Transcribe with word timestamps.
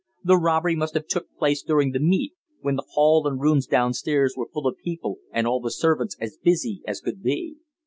The 0.23 0.35
robbery 0.35 0.75
must 0.75 0.95
have 0.95 1.05
took 1.05 1.27
place 1.37 1.61
during 1.61 1.91
the 1.91 1.99
meet, 1.99 2.33
when 2.61 2.75
the 2.75 2.87
hall 2.93 3.27
and 3.27 3.39
rooms 3.39 3.67
downstairs 3.67 4.33
was 4.35 4.49
full 4.51 4.65
of 4.65 4.77
people 4.83 5.19
and 5.31 5.45
all 5.45 5.59
the 5.59 5.69
servants 5.69 6.17
as 6.19 6.39
busy 6.43 6.81
as 6.87 7.01
could 7.01 7.21
be. 7.21 7.57